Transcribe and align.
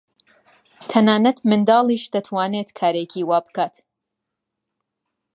تەنانەت 0.91 1.37
منداڵیش 1.49 2.03
دەتوانێت 2.15 2.69
کارێکی 2.79 3.27
وا 3.29 3.39
بکات. 3.45 3.75